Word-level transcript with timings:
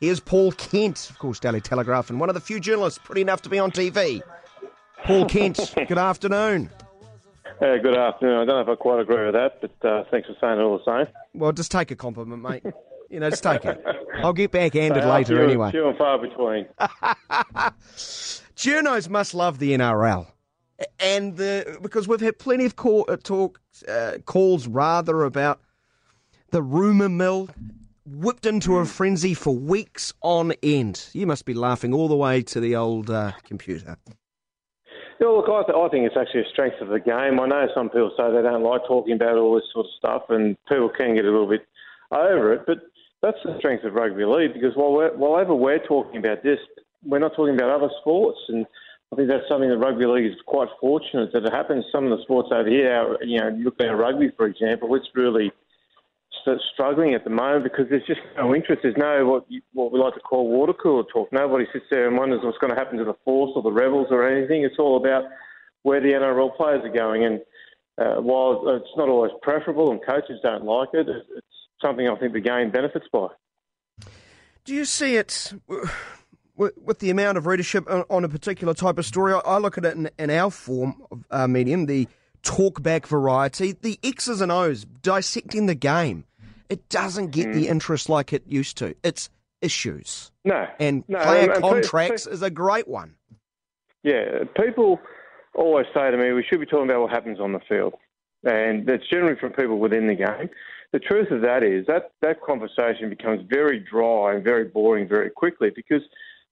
Here's 0.00 0.20
Paul 0.20 0.52
Kent, 0.52 1.08
of 1.08 1.18
course, 1.18 1.40
Daily 1.40 1.60
Telegraph, 1.60 2.10
and 2.10 2.20
one 2.20 2.28
of 2.28 2.34
the 2.34 2.40
few 2.40 2.60
journalists 2.60 2.98
pretty 3.02 3.22
enough 3.22 3.40
to 3.42 3.48
be 3.48 3.58
on 3.58 3.70
TV. 3.70 4.20
Paul 5.04 5.24
Kent, 5.26 5.58
good 5.88 5.96
afternoon. 5.96 6.68
Uh, 7.62 7.78
good 7.78 7.96
afternoon. 7.96 8.34
I 8.40 8.44
don't 8.44 8.48
know 8.48 8.60
if 8.60 8.68
I 8.68 8.74
quite 8.80 9.00
agree 9.00 9.24
with 9.24 9.32
that, 9.34 9.60
but 9.62 9.88
uh, 9.88 10.04
thanks 10.10 10.28
for 10.28 10.34
saying 10.38 10.58
it 10.58 10.62
all 10.62 10.78
the 10.84 11.04
same. 11.04 11.12
Well, 11.32 11.52
just 11.52 11.70
take 11.70 11.90
a 11.90 11.96
compliment, 11.96 12.42
mate. 12.42 12.62
You 13.08 13.20
know, 13.20 13.30
just 13.30 13.42
take 13.42 13.64
it. 13.64 13.82
I'll 14.16 14.34
get 14.34 14.50
backhanded 14.50 15.02
Uh, 15.04 15.08
later 15.08 15.36
few, 15.36 15.44
anyway. 15.44 15.70
Few 15.70 15.88
and 15.88 15.96
far 15.96 16.18
between. 16.18 16.66
Journos 18.54 19.08
must 19.08 19.32
love 19.32 19.58
the 19.58 19.72
NRL. 19.72 20.26
And 21.00 21.38
the, 21.38 21.78
because 21.80 22.06
we've 22.06 22.20
had 22.20 22.38
plenty 22.38 22.66
of 22.66 22.76
call, 22.76 23.06
uh, 23.08 23.16
talk, 23.16 23.60
uh, 23.88 24.18
calls 24.26 24.66
rather 24.66 25.22
about 25.22 25.62
the 26.50 26.62
rumour 26.62 27.08
mill 27.08 27.48
whipped 28.06 28.46
into 28.46 28.76
a 28.76 28.84
frenzy 28.84 29.34
for 29.34 29.54
weeks 29.54 30.12
on 30.22 30.52
end. 30.62 31.08
You 31.12 31.26
must 31.26 31.44
be 31.44 31.54
laughing 31.54 31.92
all 31.92 32.08
the 32.08 32.16
way 32.16 32.42
to 32.42 32.60
the 32.60 32.76
old 32.76 33.10
uh, 33.10 33.32
computer. 33.44 33.96
Yeah, 35.20 35.28
look, 35.28 35.48
I, 35.48 35.62
th- 35.64 35.76
I 35.76 35.88
think 35.88 36.06
it's 36.06 36.16
actually 36.16 36.42
a 36.42 36.50
strength 36.52 36.80
of 36.80 36.88
the 36.88 37.00
game. 37.00 37.40
I 37.40 37.46
know 37.46 37.66
some 37.74 37.88
people 37.88 38.12
say 38.16 38.30
they 38.30 38.42
don't 38.42 38.62
like 38.62 38.82
talking 38.86 39.14
about 39.14 39.36
all 39.36 39.54
this 39.54 39.64
sort 39.72 39.86
of 39.86 39.92
stuff, 39.98 40.22
and 40.28 40.56
people 40.68 40.90
can 40.90 41.14
get 41.14 41.24
a 41.24 41.30
little 41.30 41.48
bit 41.48 41.66
over 42.12 42.52
it, 42.52 42.64
but 42.66 42.78
that's 43.22 43.38
the 43.44 43.56
strength 43.58 43.84
of 43.84 43.94
rugby 43.94 44.24
league 44.24 44.52
because 44.52 44.76
while 44.76 44.92
we're, 44.92 45.16
while 45.16 45.40
ever 45.40 45.54
we're 45.54 45.84
talking 45.84 46.18
about 46.18 46.42
this, 46.42 46.58
we're 47.04 47.18
not 47.18 47.34
talking 47.34 47.54
about 47.54 47.70
other 47.70 47.90
sports, 48.00 48.38
and 48.48 48.66
I 49.12 49.16
think 49.16 49.28
that's 49.28 49.48
something 49.48 49.70
that 49.70 49.78
rugby 49.78 50.04
league 50.04 50.26
is 50.26 50.38
quite 50.46 50.68
fortunate 50.80 51.32
that 51.32 51.44
it 51.44 51.52
happens. 51.52 51.84
Some 51.90 52.04
of 52.04 52.18
the 52.18 52.22
sports 52.24 52.50
over 52.52 52.68
here, 52.68 53.16
you 53.22 53.40
know, 53.40 53.48
you 53.48 53.64
look 53.64 53.80
at 53.80 53.86
rugby 53.86 54.30
for 54.36 54.46
example, 54.46 54.94
it's 54.94 55.08
really 55.14 55.50
st- 56.46 56.60
struggling 56.72 57.14
at 57.14 57.24
the 57.24 57.30
moment 57.30 57.64
because 57.64 57.86
there's 57.90 58.06
just 58.06 58.20
no 58.36 58.54
interest. 58.54 58.82
There's 58.82 58.96
no 58.96 59.26
what 59.26 59.44
you, 59.48 59.60
what 59.72 59.92
we 59.92 59.98
like 59.98 60.14
to 60.14 60.20
call 60.20 60.48
water 60.48 60.72
cooler 60.72 61.04
talk. 61.12 61.32
Nobody 61.32 61.66
sits 61.72 61.86
there 61.90 62.06
and 62.06 62.16
wonders 62.16 62.40
what's 62.42 62.58
going 62.58 62.72
to 62.72 62.78
happen 62.78 62.98
to 62.98 63.04
the 63.04 63.16
Force 63.24 63.52
or 63.56 63.62
the 63.62 63.72
Rebels 63.72 64.08
or 64.10 64.28
anything. 64.28 64.64
It's 64.64 64.78
all 64.78 64.96
about 64.96 65.24
where 65.82 66.00
the 66.00 66.08
NRL 66.08 66.56
players 66.56 66.84
are 66.84 66.92
going. 66.92 67.24
And 67.24 67.40
uh, 67.98 68.20
while 68.20 68.62
it's 68.76 68.96
not 68.96 69.08
always 69.08 69.32
preferable 69.42 69.90
and 69.90 70.00
coaches 70.04 70.38
don't 70.42 70.64
like 70.64 70.90
it, 70.92 71.08
it's 71.08 71.46
something 71.82 72.08
I 72.08 72.16
think 72.16 72.32
the 72.32 72.40
game 72.40 72.70
benefits 72.70 73.06
by. 73.12 73.28
Do 74.64 74.74
you 74.74 74.84
see 74.84 75.16
it 75.16 75.52
with, 76.56 76.98
the 76.98 77.10
amount 77.10 77.38
of 77.38 77.46
readership 77.46 77.88
on, 77.88 78.24
a 78.24 78.28
particular 78.28 78.74
type 78.74 78.98
of 78.98 79.06
story? 79.06 79.32
I, 79.32 79.38
I 79.38 79.58
look 79.58 79.78
at 79.78 79.84
it 79.84 79.94
in, 79.94 80.10
in 80.18 80.30
our 80.30 80.50
form 80.50 81.02
of 81.10 81.24
uh, 81.30 81.46
medium, 81.46 81.86
the 81.86 82.08
talkback 82.42 83.06
variety, 83.06 83.72
the 83.72 83.98
X's 84.02 84.40
and 84.40 84.52
O's, 84.52 84.84
dissecting 85.02 85.66
the 85.66 85.74
game. 85.74 86.24
It 86.68 86.88
doesn't 86.88 87.30
get 87.30 87.52
the 87.52 87.66
mm. 87.66 87.70
interest 87.70 88.08
like 88.08 88.32
it 88.32 88.42
used 88.46 88.76
to. 88.78 88.94
It's 89.02 89.30
issues. 89.62 90.30
No. 90.44 90.66
And 90.78 91.04
no, 91.08 91.18
player 91.20 91.42
and- 91.42 91.52
and 91.52 91.62
pe- 91.62 91.68
contracts 91.68 92.26
pe- 92.26 92.32
is 92.32 92.42
a 92.42 92.50
great 92.50 92.88
one. 92.88 93.14
Yeah, 94.02 94.44
people 94.60 95.00
always 95.54 95.86
say 95.94 96.10
to 96.10 96.16
me, 96.16 96.32
we 96.32 96.44
should 96.44 96.60
be 96.60 96.66
talking 96.66 96.88
about 96.88 97.02
what 97.02 97.10
happens 97.10 97.40
on 97.40 97.52
the 97.52 97.60
field. 97.68 97.94
And 98.44 98.86
that's 98.86 99.08
generally 99.08 99.36
from 99.40 99.52
people 99.52 99.78
within 99.78 100.06
the 100.06 100.14
game. 100.14 100.50
The 100.92 101.00
truth 101.00 101.30
of 101.32 101.40
that 101.42 101.64
is 101.64 101.86
that 101.86 102.12
that 102.22 102.40
conversation 102.42 103.10
becomes 103.10 103.42
very 103.48 103.80
dry 103.80 104.34
and 104.34 104.44
very 104.44 104.64
boring 104.64 105.08
very 105.08 105.30
quickly 105.30 105.70
because 105.74 106.02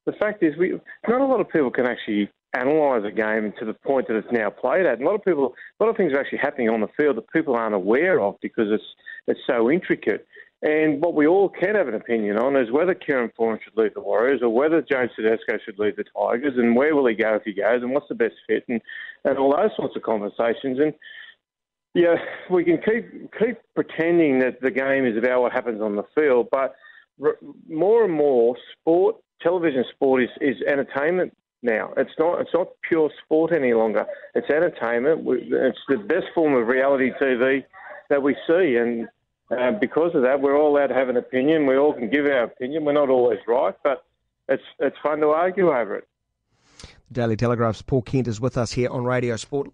the 0.06 0.12
fact 0.12 0.42
is 0.42 0.56
we 0.56 0.78
not 1.06 1.20
a 1.20 1.24
lot 1.24 1.40
of 1.40 1.48
people 1.48 1.70
can 1.70 1.86
actually 1.86 2.28
analyse 2.54 3.04
a 3.04 3.10
game 3.10 3.52
to 3.58 3.64
the 3.64 3.74
point 3.74 4.08
that 4.08 4.16
it's 4.16 4.32
now 4.32 4.50
played 4.50 4.86
at. 4.86 4.98
And 4.98 5.02
a 5.02 5.06
lot 5.06 5.14
of 5.16 5.24
people, 5.24 5.54
a 5.78 5.84
lot 5.84 5.90
of 5.90 5.96
things 5.96 6.12
are 6.12 6.20
actually 6.20 6.38
happening 6.38 6.68
on 6.68 6.80
the 6.80 6.88
field 6.96 7.16
that 7.16 7.30
people 7.30 7.54
aren't 7.54 7.74
aware 7.74 8.20
of 8.20 8.36
because 8.40 8.68
it's 8.70 8.84
it's 9.26 9.40
so 9.46 9.70
intricate. 9.70 10.26
And 10.62 11.02
what 11.02 11.14
we 11.14 11.26
all 11.26 11.50
can 11.50 11.74
have 11.74 11.88
an 11.88 11.94
opinion 11.94 12.38
on 12.38 12.56
is 12.56 12.70
whether 12.70 12.94
Kieran 12.94 13.30
Foran 13.38 13.62
should 13.62 13.76
leave 13.76 13.92
the 13.92 14.00
Warriors 14.00 14.40
or 14.42 14.48
whether 14.48 14.80
James 14.80 15.10
Tedesco 15.14 15.58
should 15.62 15.78
leave 15.78 15.96
the 15.96 16.04
Tigers 16.04 16.54
and 16.56 16.74
where 16.74 16.94
will 16.94 17.06
he 17.06 17.14
go 17.14 17.34
if 17.34 17.42
he 17.44 17.52
goes 17.52 17.82
and 17.82 17.92
what's 17.92 18.08
the 18.08 18.14
best 18.14 18.34
fit 18.46 18.64
and, 18.68 18.80
and 19.24 19.36
all 19.36 19.54
those 19.54 19.76
sorts 19.76 19.94
of 19.94 20.02
conversations. 20.02 20.78
And 20.78 20.94
yeah, 21.92 22.16
we 22.50 22.64
can 22.64 22.78
keep 22.78 23.30
keep 23.38 23.58
pretending 23.74 24.38
that 24.38 24.60
the 24.62 24.70
game 24.70 25.04
is 25.04 25.18
about 25.18 25.42
what 25.42 25.52
happens 25.52 25.82
on 25.82 25.96
the 25.96 26.04
field, 26.14 26.48
but 26.50 26.74
more 27.68 28.04
and 28.04 28.12
more 28.12 28.56
sport, 28.72 29.16
television 29.42 29.84
sport 29.94 30.22
is, 30.22 30.30
is 30.40 30.56
entertainment 30.66 31.36
now. 31.64 31.92
It's 31.96 32.12
not 32.18 32.40
it's 32.40 32.54
not 32.54 32.68
pure 32.88 33.10
sport 33.24 33.52
any 33.52 33.72
longer. 33.74 34.06
It's 34.34 34.48
entertainment. 34.50 35.26
It's 35.26 35.78
the 35.88 35.96
best 35.96 36.26
form 36.34 36.54
of 36.54 36.68
reality 36.68 37.10
TV 37.20 37.64
that 38.10 38.22
we 38.22 38.36
see, 38.46 38.76
and 38.76 39.08
uh, 39.50 39.72
because 39.72 40.14
of 40.14 40.22
that, 40.22 40.40
we're 40.40 40.56
all 40.56 40.76
allowed 40.76 40.88
to 40.88 40.94
have 40.94 41.08
an 41.08 41.16
opinion. 41.16 41.66
We 41.66 41.76
all 41.76 41.92
can 41.92 42.10
give 42.10 42.26
our 42.26 42.44
opinion. 42.44 42.84
We're 42.84 42.92
not 42.92 43.08
always 43.08 43.40
right, 43.48 43.74
but 43.82 44.04
it's 44.48 44.62
it's 44.78 44.96
fun 45.02 45.20
to 45.20 45.28
argue 45.28 45.68
over 45.68 45.96
it. 45.96 46.08
Daily 47.10 47.36
Telegraph's 47.36 47.82
Paul 47.82 48.02
Kent 48.02 48.28
is 48.28 48.40
with 48.40 48.56
us 48.56 48.72
here 48.72 48.90
on 48.90 49.04
Radio 49.04 49.36
Sport. 49.36 49.70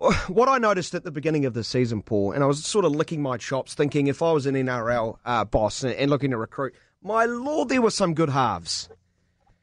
What 0.28 0.48
I 0.48 0.58
noticed 0.58 0.94
at 0.94 1.04
the 1.04 1.12
beginning 1.12 1.44
of 1.44 1.54
the 1.54 1.62
season, 1.62 2.02
Paul, 2.02 2.32
and 2.32 2.42
I 2.42 2.46
was 2.46 2.64
sort 2.64 2.84
of 2.84 2.92
licking 2.92 3.22
my 3.22 3.36
chops, 3.36 3.74
thinking 3.74 4.08
if 4.08 4.20
I 4.20 4.32
was 4.32 4.46
an 4.46 4.56
NRL 4.56 5.18
uh, 5.24 5.44
boss 5.44 5.84
and, 5.84 5.94
and 5.94 6.10
looking 6.10 6.32
to 6.32 6.36
recruit, 6.36 6.74
my 7.02 7.24
lord, 7.24 7.68
there 7.68 7.82
were 7.82 7.90
some 7.90 8.14
good 8.14 8.30
halves. 8.30 8.88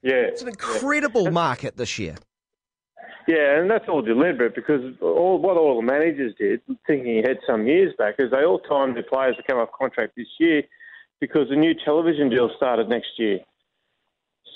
Yeah, 0.01 0.13
It's 0.13 0.41
an 0.41 0.47
incredible 0.47 1.29
market 1.31 1.77
this 1.77 1.99
year. 1.99 2.15
Yeah, 3.27 3.59
and 3.59 3.69
that's 3.69 3.87
all 3.87 4.01
deliberate 4.01 4.55
because 4.55 4.81
all 5.01 5.37
what 5.37 5.55
all 5.55 5.75
the 5.75 5.85
managers 5.85 6.33
did, 6.39 6.61
thinking 6.87 7.19
ahead 7.19 7.37
some 7.45 7.67
years 7.67 7.93
back, 7.97 8.15
is 8.17 8.31
they 8.31 8.43
all 8.43 8.59
timed 8.59 8.95
their 8.95 9.03
players 9.03 9.35
to 9.37 9.43
come 9.43 9.59
off 9.59 9.69
contract 9.77 10.13
this 10.15 10.27
year 10.39 10.63
because 11.19 11.47
the 11.49 11.55
new 11.55 11.73
television 11.85 12.29
deal 12.29 12.49
started 12.57 12.89
next 12.89 13.09
year. 13.17 13.39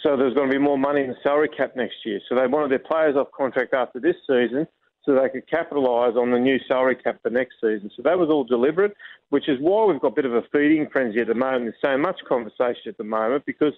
So 0.01 0.17
there's 0.17 0.33
going 0.33 0.49
to 0.49 0.53
be 0.53 0.59
more 0.59 0.77
money 0.77 1.01
in 1.01 1.09
the 1.09 1.15
salary 1.21 1.49
cap 1.49 1.75
next 1.75 1.97
year. 2.05 2.19
So 2.27 2.35
they 2.35 2.47
wanted 2.47 2.71
their 2.71 2.79
players 2.79 3.15
off 3.15 3.27
contract 3.35 3.73
after 3.73 3.99
this 3.99 4.15
season 4.27 4.67
so 5.05 5.13
they 5.13 5.29
could 5.29 5.49
capitalise 5.49 6.15
on 6.17 6.31
the 6.31 6.39
new 6.39 6.57
salary 6.67 6.95
cap 6.95 7.19
for 7.21 7.29
next 7.29 7.55
season. 7.61 7.91
So 7.95 8.01
that 8.03 8.17
was 8.17 8.29
all 8.29 8.43
deliberate, 8.43 8.95
which 9.29 9.49
is 9.49 9.57
why 9.59 9.85
we've 9.85 9.99
got 9.99 10.13
a 10.13 10.15
bit 10.15 10.25
of 10.25 10.33
a 10.33 10.43
feeding 10.51 10.87
frenzy 10.91 11.19
at 11.19 11.27
the 11.27 11.35
moment. 11.35 11.65
There's 11.65 11.95
so 11.95 11.97
much 11.97 12.19
conversation 12.27 12.87
at 12.87 12.97
the 12.97 13.03
moment 13.03 13.45
because 13.45 13.73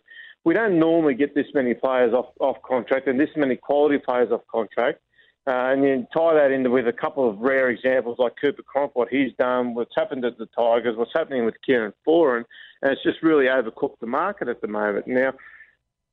we 0.45 0.53
don't 0.53 0.79
normally 0.79 1.16
get 1.16 1.35
this 1.35 1.47
many 1.53 1.73
players 1.73 2.13
off, 2.13 2.28
off 2.39 2.57
contract 2.61 3.07
and 3.07 3.19
this 3.19 3.29
many 3.35 3.56
quality 3.56 3.97
players 3.97 4.31
off 4.31 4.41
contract. 4.50 5.00
Uh, 5.47 5.73
and 5.73 5.83
then 5.83 6.07
tie 6.11 6.33
that 6.33 6.51
in 6.51 6.72
with 6.72 6.88
a 6.88 6.94
couple 6.94 7.29
of 7.29 7.38
rare 7.38 7.69
examples 7.69 8.17
like 8.17 8.33
Cooper 8.41 8.63
Cronk, 8.63 8.95
what 8.95 9.09
he's 9.09 9.31
done, 9.38 9.75
what's 9.75 9.94
happened 9.95 10.25
at 10.25 10.38
the 10.39 10.47
Tigers, 10.57 10.97
what's 10.97 11.11
happening 11.13 11.45
with 11.45 11.53
Kieran 11.63 11.94
Foran, 12.07 12.45
and 12.81 12.91
it's 12.91 13.03
just 13.03 13.22
really 13.22 13.45
overcooked 13.45 14.00
the 14.00 14.07
market 14.07 14.47
at 14.47 14.61
the 14.61 14.67
moment. 14.67 15.05
Now, 15.07 15.34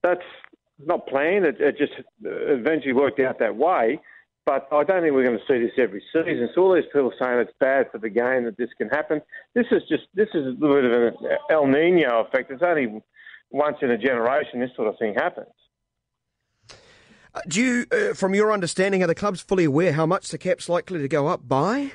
that's 0.03 0.21
not 0.78 1.06
planned. 1.06 1.47
It, 1.47 1.60
it 1.60 1.78
just 1.78 1.92
eventually 2.22 2.92
worked 2.92 3.21
out 3.21 3.38
that 3.38 3.56
way. 3.56 4.00
But 4.44 4.69
I 4.72 4.82
don't 4.82 5.03
think 5.03 5.15
we're 5.15 5.25
going 5.25 5.38
to 5.38 5.44
see 5.47 5.60
this 5.60 5.78
every 5.78 6.03
season. 6.12 6.48
So 6.54 6.62
all 6.62 6.75
these 6.75 6.84
people 6.92 7.12
saying 7.19 7.38
it's 7.38 7.53
bad 7.60 7.87
for 7.92 7.98
the 7.98 8.10
game 8.10 8.44
that 8.44 8.56
this 8.59 8.71
can 8.76 8.88
happen. 8.88 9.22
This 9.54 9.66
is 9.71 9.82
just 9.88 10.04
this 10.15 10.28
is 10.34 10.47
a 10.47 10.50
little 10.50 10.82
bit 10.82 10.84
of 10.84 10.92
an 10.92 11.15
El 11.48 11.66
Nino 11.69 12.25
effect. 12.25 12.50
It's 12.50 12.62
only 12.62 13.00
once 13.52 13.76
in 13.82 13.90
a 13.90 13.98
generation 13.98 14.60
this 14.60 14.70
sort 14.74 14.88
of 14.88 14.98
thing 14.98 15.14
happens. 15.14 15.48
Uh, 17.34 17.40
Do 17.48 17.62
you, 17.62 17.86
uh, 17.92 18.14
from 18.14 18.34
your 18.34 18.52
understanding, 18.52 19.02
are 19.02 19.06
the 19.06 19.14
clubs 19.14 19.40
fully 19.40 19.64
aware 19.64 19.92
how 19.92 20.06
much 20.06 20.28
the 20.28 20.38
cap's 20.38 20.68
likely 20.68 20.98
to 20.98 21.08
go 21.08 21.28
up 21.28 21.48
by? 21.48 21.92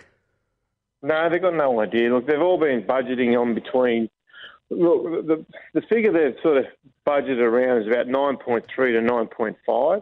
No, 1.03 1.29
they've 1.29 1.41
got 1.41 1.53
no 1.53 1.79
idea. 1.79 2.11
Look, 2.13 2.25
they've 2.25 2.41
all 2.41 2.59
been 2.59 2.81
budgeting 2.83 3.39
on 3.39 3.53
between. 3.53 4.09
Look, 4.69 5.27
the 5.27 5.45
the 5.73 5.81
figure 5.81 6.11
they've 6.11 6.41
sort 6.41 6.57
of 6.57 6.65
budgeted 7.05 7.39
around 7.39 7.81
is 7.83 7.87
about 7.87 8.07
nine 8.07 8.37
point 8.37 8.65
three 8.73 8.93
to 8.93 9.01
nine 9.01 9.27
point 9.27 9.57
five. 9.65 10.01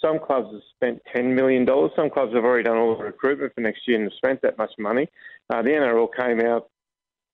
Some 0.00 0.18
clubs 0.18 0.52
have 0.52 0.62
spent 0.74 1.02
ten 1.14 1.34
million 1.34 1.64
dollars. 1.64 1.92
Some 1.94 2.10
clubs 2.10 2.34
have 2.34 2.44
already 2.44 2.64
done 2.64 2.76
all 2.76 2.96
the 2.96 3.04
recruitment 3.04 3.54
for 3.54 3.60
next 3.60 3.86
year 3.86 3.96
and 3.96 4.04
have 4.10 4.16
spent 4.16 4.42
that 4.42 4.58
much 4.58 4.72
money. 4.78 5.08
Uh, 5.48 5.62
the 5.62 5.70
NRL 5.70 6.08
came 6.14 6.40
out 6.40 6.68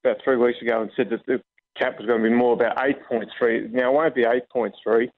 about 0.05 0.19
three 0.23 0.37
weeks 0.37 0.61
ago 0.61 0.83
and 0.83 0.91
said 0.95 1.09
that 1.11 1.25
the 1.27 1.43
cap 1.79 1.99
was 1.99 2.07
going 2.07 2.23
to 2.23 2.29
be 2.29 2.35
more 2.35 2.53
about 2.53 2.77
eight 2.87 3.03
point 3.09 3.29
three. 3.39 3.69
Now 3.69 3.91
it 3.91 3.95
won't 3.95 4.15
be 4.15 4.25
eight 4.25 4.49
point 4.51 4.75
three, 4.83 5.11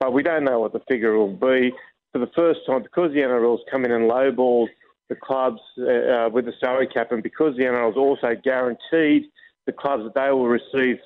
but 0.00 0.12
we 0.12 0.22
don't 0.22 0.44
know 0.44 0.60
what 0.60 0.72
the 0.72 0.82
figure 0.88 1.16
will 1.16 1.34
be. 1.34 1.72
For 2.12 2.18
the 2.18 2.30
first 2.34 2.60
time, 2.66 2.82
because 2.82 3.12
the 3.12 3.20
NRL's 3.20 3.60
come 3.70 3.84
in 3.84 3.92
and 3.92 4.10
lowballed 4.10 4.68
the 5.08 5.16
clubs 5.16 5.60
uh, 5.78 5.84
uh, 5.84 6.28
with 6.30 6.46
the 6.46 6.54
salary 6.60 6.86
cap, 6.86 7.12
and 7.12 7.22
because 7.22 7.56
the 7.56 7.64
NRL's 7.64 7.96
also 7.96 8.34
guaranteed 8.42 9.24
the 9.66 9.72
clubs 9.72 10.04
that 10.04 10.14
they 10.14 10.30
will 10.30 10.48
receive 10.48 10.98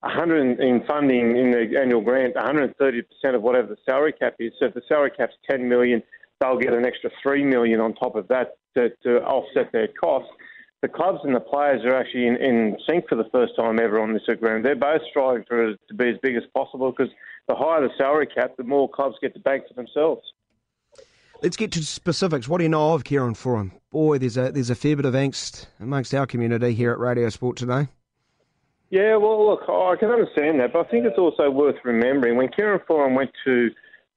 100 0.00 0.60
in 0.60 0.84
funding 0.86 1.36
in 1.36 1.52
the 1.52 1.78
annual 1.80 2.00
grant, 2.00 2.34
130% 2.34 3.04
of 3.34 3.42
whatever 3.42 3.68
the 3.68 3.76
salary 3.88 4.12
cap 4.12 4.34
is. 4.40 4.52
So 4.58 4.66
if 4.66 4.74
the 4.74 4.82
salary 4.88 5.12
cap's 5.16 5.34
10 5.48 5.68
million, 5.68 6.02
they'll 6.40 6.58
get 6.58 6.72
an 6.72 6.84
extra 6.84 7.10
3 7.22 7.44
million 7.44 7.80
on 7.80 7.94
top 7.94 8.16
of 8.16 8.26
that 8.28 8.56
to, 8.76 8.90
to 9.04 9.22
offset 9.22 9.70
their 9.72 9.88
costs. 9.88 10.30
The 10.82 10.88
clubs 10.88 11.20
and 11.22 11.34
the 11.34 11.40
players 11.40 11.84
are 11.84 11.94
actually 11.94 12.26
in, 12.26 12.36
in 12.36 12.76
sync 12.88 13.08
for 13.08 13.14
the 13.14 13.28
first 13.32 13.54
time 13.56 13.78
ever 13.78 14.00
on 14.00 14.12
this 14.12 14.22
agreement. 14.28 14.64
They're 14.64 14.74
both 14.74 15.00
striving 15.08 15.44
for 15.48 15.70
it 15.70 15.80
to 15.88 15.94
be 15.94 16.10
as 16.10 16.16
big 16.22 16.36
as 16.36 16.42
possible 16.54 16.90
because 16.90 17.12
the 17.48 17.54
higher 17.54 17.80
the 17.80 17.90
salary 17.96 18.26
cap, 18.26 18.56
the 18.56 18.64
more 18.64 18.88
clubs 18.88 19.16
get 19.22 19.32
to 19.34 19.40
bank 19.40 19.64
for 19.68 19.74
themselves. 19.74 20.22
Let's 21.42 21.56
get 21.56 21.72
to 21.72 21.84
specifics. 21.84 22.48
What 22.48 22.58
do 22.58 22.64
you 22.64 22.68
know 22.68 22.94
of 22.94 23.04
Kieran 23.04 23.34
Foran? 23.34 23.72
Boy, 23.90 24.18
there's 24.18 24.36
a 24.36 24.52
there's 24.52 24.70
a 24.70 24.74
fair 24.74 24.96
bit 24.96 25.04
of 25.04 25.14
angst 25.14 25.66
amongst 25.80 26.14
our 26.14 26.26
community 26.26 26.72
here 26.72 26.92
at 26.92 26.98
Radio 26.98 27.28
Sport 27.30 27.56
today. 27.56 27.88
Yeah, 28.90 29.16
well, 29.16 29.48
look, 29.48 29.62
I 29.68 29.96
can 29.98 30.10
understand 30.10 30.60
that, 30.60 30.72
but 30.72 30.86
I 30.86 30.90
think 30.90 31.06
it's 31.06 31.18
also 31.18 31.50
worth 31.50 31.76
remembering 31.82 32.36
when 32.36 32.48
Kieran 32.48 32.80
Foran 32.88 33.16
went 33.16 33.30
to 33.44 33.70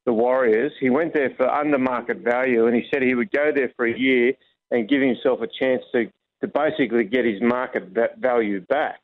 the 0.06 0.14
Warriors, 0.14 0.72
he 0.80 0.90
went 0.90 1.14
there 1.14 1.32
for 1.36 1.50
under 1.50 1.80
market 1.80 2.18
value, 2.18 2.68
and 2.68 2.76
he 2.76 2.84
said 2.92 3.02
he 3.02 3.16
would 3.16 3.32
go 3.32 3.52
there 3.54 3.72
for 3.76 3.86
a 3.86 3.98
year 3.98 4.34
and 4.72 4.88
give 4.88 5.02
himself 5.02 5.42
a 5.42 5.48
chance 5.48 5.82
to, 5.94 6.12
to 6.42 6.48
basically 6.48 7.04
get 7.04 7.26
his 7.26 7.42
market 7.42 7.96
value 8.18 8.62
back. 8.62 9.00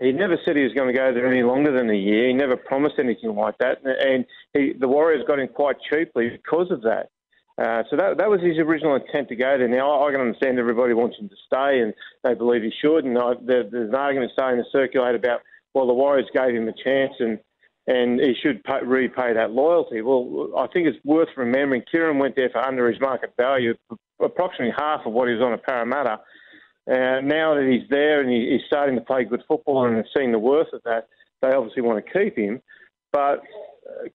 He 0.00 0.12
never 0.12 0.36
said 0.44 0.56
he 0.56 0.64
was 0.64 0.72
going 0.74 0.92
to 0.92 0.98
go 0.98 1.14
there 1.14 1.26
any 1.26 1.42
longer 1.42 1.76
than 1.76 1.88
a 1.88 1.94
year. 1.96 2.28
He 2.28 2.34
never 2.34 2.56
promised 2.56 2.96
anything 2.98 3.34
like 3.34 3.56
that, 3.58 3.78
and 3.84 4.24
he, 4.52 4.72
the 4.78 4.88
Warriors 4.88 5.24
got 5.26 5.38
him 5.38 5.48
quite 5.48 5.76
cheaply 5.88 6.30
because 6.30 6.70
of 6.70 6.82
that. 6.82 7.10
Uh, 7.56 7.84
so 7.88 7.96
that 7.96 8.18
that 8.18 8.28
was 8.28 8.40
his 8.40 8.58
original 8.58 8.96
intent 8.96 9.28
to 9.28 9.36
go 9.36 9.56
there. 9.56 9.68
Now 9.68 9.92
I, 9.92 10.08
I 10.08 10.10
can 10.10 10.20
understand 10.20 10.58
everybody 10.58 10.92
wants 10.92 11.16
him 11.18 11.28
to 11.28 11.36
stay, 11.46 11.80
and 11.80 11.94
they 12.24 12.34
believe 12.34 12.62
he 12.62 12.72
should. 12.82 13.04
And 13.04 13.16
I, 13.16 13.34
there, 13.40 13.62
there's 13.62 13.90
an 13.90 13.94
argument 13.94 14.32
starting 14.32 14.62
to 14.62 14.68
circulate 14.70 15.14
about 15.14 15.40
well, 15.72 15.86
the 15.86 15.94
Warriors 15.94 16.28
gave 16.32 16.54
him 16.54 16.68
a 16.68 16.72
chance, 16.72 17.12
and 17.18 17.38
and 17.86 18.18
he 18.18 18.34
should 18.42 18.64
pay, 18.64 18.80
repay 18.82 19.34
that 19.34 19.50
loyalty. 19.50 20.00
Well, 20.00 20.48
I 20.56 20.66
think 20.68 20.86
it's 20.86 21.04
worth 21.04 21.28
remembering 21.36 21.82
Kieran 21.90 22.18
went 22.18 22.34
there 22.34 22.48
for 22.50 22.66
under 22.66 22.90
his 22.90 22.98
market 23.00 23.34
value, 23.36 23.74
approximately 24.20 24.74
half 24.76 25.02
of 25.04 25.12
what 25.12 25.28
he 25.28 25.34
was 25.34 25.42
on 25.42 25.52
a 25.52 25.58
Parramatta. 25.58 26.20
Uh, 26.90 27.20
now 27.22 27.54
that 27.54 27.66
he's 27.70 27.88
there 27.88 28.20
and 28.20 28.30
he, 28.30 28.50
he's 28.50 28.66
starting 28.66 28.94
to 28.94 29.00
play 29.00 29.24
good 29.24 29.42
football 29.48 29.86
and 29.86 29.96
has 29.96 30.06
seen 30.16 30.32
the 30.32 30.38
worth 30.38 30.72
of 30.72 30.82
that, 30.84 31.08
they 31.40 31.52
obviously 31.52 31.82
want 31.82 32.04
to 32.04 32.12
keep 32.12 32.36
him. 32.36 32.60
But 33.12 33.42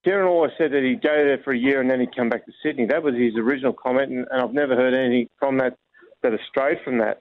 Kieran 0.04 0.28
always 0.28 0.52
said 0.58 0.72
that 0.72 0.84
he'd 0.84 1.02
go 1.02 1.24
there 1.24 1.40
for 1.44 1.54
a 1.54 1.58
year 1.58 1.82
and 1.82 1.90
then 1.90 2.00
he'd 2.00 2.16
come 2.16 2.30
back 2.30 2.46
to 2.46 2.52
Sydney. 2.64 2.86
That 2.86 3.04
was 3.04 3.16
his 3.16 3.36
original 3.36 3.74
comment, 3.74 4.12
and, 4.12 4.28
and 4.30 4.42
I've 4.42 4.54
never 4.54 4.76
heard 4.76 4.94
anything 4.94 5.30
from 5.40 5.58
that 5.58 5.78
that 6.22 6.32
has 6.32 6.42
strayed 6.50 6.78
from 6.84 7.00
that. 7.00 7.20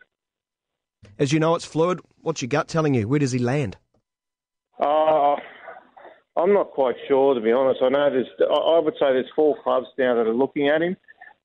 As 1.18 1.32
you 1.32 1.40
know, 1.40 1.54
it's 1.54 1.64
fluid. 1.64 2.00
What's 2.20 2.42
your 2.42 2.48
gut 2.48 2.68
telling 2.68 2.94
you? 2.94 3.06
Where 3.06 3.20
does 3.20 3.32
he 3.32 3.38
land? 3.38 3.76
Uh, 4.80 5.36
I'm 6.36 6.52
not 6.52 6.70
quite 6.70 6.96
sure, 7.06 7.34
to 7.34 7.40
be 7.40 7.52
honest. 7.52 7.80
I 7.82 7.88
know 7.88 8.10
there's, 8.10 8.26
I 8.40 8.78
would 8.78 8.94
say 8.94 9.12
there's 9.12 9.30
four 9.34 9.56
clubs 9.62 9.86
now 9.96 10.14
that 10.14 10.26
are 10.26 10.34
looking 10.34 10.68
at 10.68 10.82
him. 10.82 10.96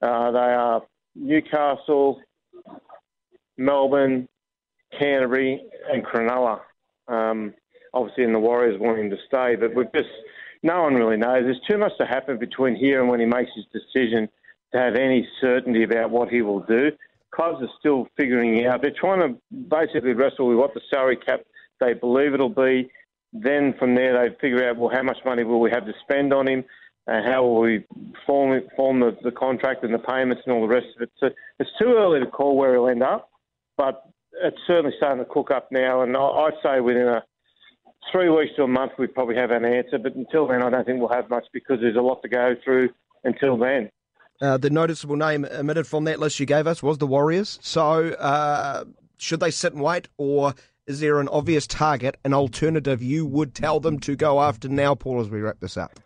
Uh, 0.01 0.31
they 0.31 0.39
are 0.39 0.81
Newcastle, 1.15 2.19
Melbourne, 3.57 4.27
Canterbury, 4.97 5.61
and 5.91 6.05
Cronulla. 6.05 6.59
Um, 7.07 7.53
obviously, 7.93 8.23
in 8.23 8.33
the 8.33 8.39
Warriors 8.39 8.79
want 8.79 8.99
him 8.99 9.09
to 9.09 9.17
stay, 9.27 9.55
but 9.55 9.75
we've 9.75 9.91
just 9.93 10.09
no 10.63 10.81
one 10.81 10.95
really 10.95 11.17
knows. 11.17 11.43
There's 11.43 11.59
too 11.69 11.77
much 11.77 11.91
to 11.99 12.05
happen 12.05 12.37
between 12.37 12.75
here 12.75 13.01
and 13.01 13.09
when 13.09 13.19
he 13.19 13.25
makes 13.25 13.51
his 13.55 13.65
decision 13.73 14.29
to 14.73 14.79
have 14.79 14.95
any 14.95 15.27
certainty 15.41 15.83
about 15.83 16.09
what 16.09 16.29
he 16.29 16.41
will 16.41 16.61
do. 16.61 16.91
Clubs 17.31 17.61
are 17.61 17.69
still 17.79 18.07
figuring 18.15 18.65
out. 18.65 18.81
They're 18.81 18.93
trying 18.97 19.19
to 19.19 19.39
basically 19.51 20.13
wrestle 20.13 20.47
with 20.47 20.57
what 20.57 20.73
the 20.73 20.81
salary 20.89 21.17
cap 21.17 21.41
they 21.79 21.93
believe 21.93 22.33
it'll 22.33 22.49
be. 22.49 22.89
Then 23.33 23.73
from 23.79 23.95
there, 23.95 24.13
they 24.13 24.35
figure 24.39 24.69
out 24.69 24.77
well 24.77 24.91
how 24.93 25.03
much 25.03 25.17
money 25.25 25.43
will 25.43 25.59
we 25.59 25.71
have 25.71 25.85
to 25.85 25.93
spend 26.03 26.31
on 26.31 26.47
him, 26.47 26.63
and 27.07 27.25
how 27.25 27.43
will 27.43 27.59
we 27.59 27.83
form 28.25 28.61
form 28.75 28.99
the, 28.99 29.17
the 29.23 29.31
contract 29.31 29.83
and 29.83 29.93
the 29.93 29.99
payments 29.99 30.43
and 30.45 30.55
all 30.55 30.61
the 30.61 30.73
rest 30.73 30.87
of 30.95 31.01
it. 31.01 31.11
So 31.19 31.29
it's 31.59 31.69
too 31.81 31.95
early 31.97 32.19
to 32.19 32.27
call 32.27 32.55
where 32.55 32.73
he'll 32.73 32.87
end 32.87 33.03
up, 33.03 33.29
but 33.83 34.03
it's 34.41 34.57
certainly 34.65 34.95
starting 34.97 35.23
to 35.23 35.29
cook 35.29 35.51
up 35.51 35.67
now. 35.71 36.01
And 36.01 36.15
I'd 36.15 36.53
say 36.63 36.79
within 36.79 37.07
a 37.07 37.23
three 38.11 38.29
weeks 38.29 38.53
to 38.55 38.63
a 38.63 38.67
month, 38.67 38.93
we 38.97 39.07
probably 39.07 39.35
have 39.35 39.51
an 39.51 39.65
answer. 39.65 39.97
But 39.97 40.15
until 40.15 40.47
then, 40.47 40.63
I 40.63 40.69
don't 40.69 40.85
think 40.85 40.99
we'll 40.99 41.09
have 41.09 41.29
much 41.29 41.45
because 41.51 41.79
there's 41.81 41.97
a 41.97 42.01
lot 42.01 42.21
to 42.21 42.29
go 42.29 42.55
through 42.63 42.89
until 43.25 43.57
then. 43.57 43.89
Uh, 44.41 44.57
the 44.57 44.69
noticeable 44.69 45.15
name 45.15 45.45
omitted 45.51 45.85
from 45.85 46.05
that 46.05 46.19
list 46.19 46.39
you 46.39 46.45
gave 46.45 46.65
us 46.65 46.81
was 46.81 46.97
the 46.97 47.07
Warriors. 47.07 47.59
So, 47.61 48.09
uh, 48.09 48.85
should 49.17 49.39
they 49.39 49.51
sit 49.51 49.73
and 49.73 49.81
wait, 49.81 50.07
or 50.17 50.53
is 50.87 50.99
there 50.99 51.19
an 51.19 51.27
obvious 51.27 51.67
target, 51.67 52.17
an 52.25 52.33
alternative 52.33 53.03
you 53.03 53.25
would 53.25 53.53
tell 53.53 53.79
them 53.79 53.99
to 54.01 54.15
go 54.15 54.41
after 54.41 54.67
now, 54.67 54.95
Paul, 54.95 55.21
as 55.21 55.29
we 55.29 55.41
wrap 55.41 55.59
this 55.59 55.77
up? 55.77 55.99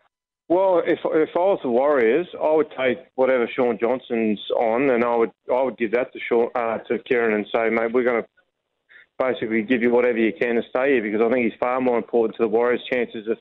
Well, 0.50 0.82
if 0.86 1.00
if 1.04 1.30
I 1.36 1.40
was 1.40 1.60
the 1.62 1.70
Warriors, 1.70 2.28
I 2.42 2.52
would 2.56 2.72
take 2.78 3.00
whatever 3.16 3.50
Shaun 3.54 3.78
Johnson's 3.80 4.40
on, 4.58 4.90
and 4.90 5.04
I 5.04 5.16
would 5.16 5.32
I 5.54 5.62
would 5.62 5.78
give 5.78 5.92
that 5.92 6.14
to 6.14 6.20
Shaun, 6.20 6.50
uh, 6.56 6.78
to 6.88 7.00
Kieran 7.00 7.34
and 7.34 7.46
say, 7.54 7.70
mate, 7.70 7.92
we're 7.94 8.06
going 8.06 8.24
to 8.24 8.30
basically 9.20 9.64
give 9.64 9.82
you 9.82 9.92
whatever 9.92 10.18
you 10.18 10.32
can 10.32 10.56
to 10.56 10.62
stay 10.70 10.94
here 10.94 11.02
because 11.02 11.22
I 11.22 11.30
think 11.30 11.44
he's 11.44 11.60
far 11.60 11.82
more 11.82 11.98
important 11.98 12.38
to 12.38 12.44
the 12.44 12.48
Warriors' 12.48 12.82
chances 12.92 13.28
of 13.28 13.38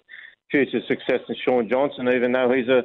future 0.51 0.81
success 0.89 1.21
than 1.29 1.37
Shaun 1.45 1.69
Johnson, 1.69 2.09
even 2.09 2.33
though 2.33 2.53
he's 2.53 2.69
a 2.69 2.83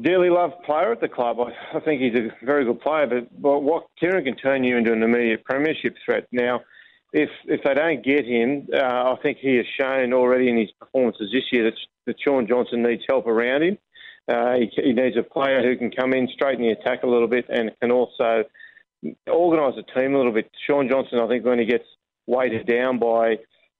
dearly 0.00 0.30
loved 0.30 0.62
player 0.64 0.92
at 0.92 1.00
the 1.00 1.08
club. 1.08 1.38
I, 1.40 1.76
I 1.76 1.80
think 1.80 2.00
he's 2.00 2.14
a 2.14 2.44
very 2.44 2.64
good 2.64 2.80
player, 2.80 3.06
but, 3.06 3.42
but 3.42 3.60
what 3.60 3.86
Kieran 3.98 4.24
can 4.24 4.36
turn 4.36 4.64
you 4.64 4.76
into 4.76 4.92
an 4.92 5.02
immediate 5.02 5.44
premiership 5.44 5.96
threat. 6.04 6.26
Now, 6.32 6.60
if 7.12 7.30
if 7.46 7.62
they 7.64 7.74
don't 7.74 8.04
get 8.04 8.26
him, 8.26 8.68
uh, 8.72 9.12
I 9.12 9.16
think 9.22 9.38
he 9.38 9.56
has 9.56 9.66
shown 9.78 10.12
already 10.12 10.48
in 10.48 10.58
his 10.58 10.70
performances 10.78 11.30
this 11.32 11.44
year 11.52 11.64
that, 11.64 11.78
that 12.06 12.16
Shaun 12.20 12.46
Johnson 12.46 12.82
needs 12.82 13.02
help 13.08 13.26
around 13.26 13.62
him. 13.62 13.78
Uh, 14.28 14.56
he, 14.56 14.70
he 14.82 14.92
needs 14.92 15.16
a 15.16 15.22
player 15.22 15.62
who 15.62 15.76
can 15.76 15.90
come 15.90 16.12
in, 16.12 16.28
straighten 16.28 16.62
the 16.62 16.72
attack 16.72 17.02
a 17.02 17.06
little 17.06 17.28
bit, 17.28 17.46
and 17.48 17.70
can 17.80 17.90
also 17.90 18.44
organise 19.26 19.74
the 19.76 20.00
team 20.00 20.14
a 20.14 20.18
little 20.18 20.32
bit. 20.32 20.50
Shaun 20.66 20.88
Johnson, 20.88 21.18
I 21.18 21.28
think, 21.28 21.44
when 21.44 21.58
he 21.58 21.64
gets 21.64 21.84
weighted 22.26 22.66
down 22.66 22.98
by 22.98 23.38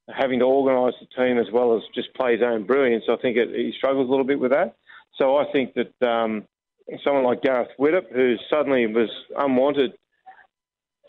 having 0.08 0.38
to 0.38 0.46
organise 0.46 0.94
the 1.00 1.22
team 1.22 1.38
as 1.38 1.52
well 1.52 1.76
as 1.76 1.82
just 1.94 2.14
play 2.14 2.32
his 2.32 2.42
own 2.42 2.64
brilliance, 2.64 3.04
I 3.10 3.16
think 3.16 3.36
it, 3.36 3.50
he 3.50 3.74
struggles 3.76 4.08
a 4.08 4.10
little 4.10 4.24
bit 4.24 4.40
with 4.40 4.52
that. 4.52 4.76
So 5.16 5.36
I 5.36 5.52
think 5.52 5.74
that 5.74 6.08
um, 6.08 6.44
someone 7.04 7.24
like 7.24 7.42
Gareth 7.42 7.68
Widdop, 7.78 8.10
who 8.10 8.36
suddenly 8.48 8.86
was 8.86 9.10
unwanted 9.36 9.92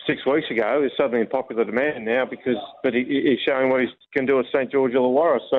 six 0.09 0.25
weeks 0.25 0.47
ago, 0.49 0.83
is 0.83 0.91
suddenly 0.97 1.21
in 1.21 1.27
popular 1.27 1.63
demand 1.63 2.05
now 2.05 2.25
because, 2.25 2.57
but 2.83 2.93
he, 2.93 3.03
he's 3.05 3.39
showing 3.47 3.69
what 3.69 3.81
he 3.81 3.87
can 4.13 4.25
do 4.25 4.39
at 4.39 4.45
St 4.53 4.71
George 4.71 4.93
Illawarra. 4.93 5.39
So 5.49 5.57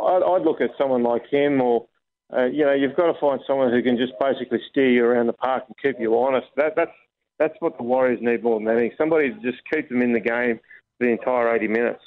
I'd, 0.00 0.22
I'd 0.22 0.42
look 0.42 0.60
at 0.60 0.70
someone 0.78 1.02
like 1.02 1.28
him 1.30 1.60
or. 1.60 1.86
Uh, 2.34 2.46
you 2.46 2.64
know, 2.64 2.72
you've 2.72 2.96
got 2.96 3.12
to 3.12 3.20
find 3.20 3.40
someone 3.46 3.70
who 3.70 3.82
can 3.82 3.98
just 3.98 4.14
basically 4.18 4.58
steer 4.70 4.90
you 4.90 5.04
around 5.04 5.26
the 5.26 5.34
park 5.34 5.64
and 5.66 5.76
keep 5.82 6.00
you 6.00 6.18
honest. 6.18 6.46
That, 6.56 6.72
that's 6.74 6.90
that's 7.38 7.54
what 7.60 7.76
the 7.76 7.82
Warriors 7.82 8.20
need 8.22 8.42
more 8.42 8.58
than 8.58 8.68
anything. 8.68 8.92
Somebody 8.96 9.34
to 9.34 9.40
just 9.40 9.62
keep 9.70 9.88
them 9.88 10.00
in 10.00 10.12
the 10.12 10.20
game 10.20 10.60
for 10.96 11.06
the 11.06 11.12
entire 11.12 11.54
80 11.54 11.68
minutes. 11.68 12.00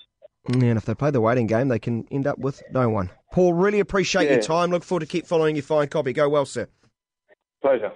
And 0.47 0.63
if 0.63 0.85
they 0.85 0.93
play 0.93 1.11
the 1.11 1.21
waiting 1.21 1.47
game, 1.47 1.67
they 1.67 1.79
can 1.79 2.07
end 2.11 2.27
up 2.27 2.37
with 2.37 2.61
no 2.71 2.89
one. 2.89 3.09
Paul, 3.31 3.53
really 3.53 3.79
appreciate 3.79 4.25
yeah. 4.25 4.33
your 4.33 4.41
time. 4.41 4.69
Look 4.69 4.83
forward 4.83 5.01
to 5.01 5.07
keep 5.07 5.25
following 5.25 5.55
your 5.55 5.63
fine 5.63 5.87
copy. 5.87 6.13
Go 6.13 6.29
well, 6.29 6.45
sir. 6.45 6.67
Pleasure. 7.61 7.91